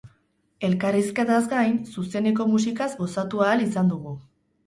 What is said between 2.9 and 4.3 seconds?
gozatu ahal izan dugu.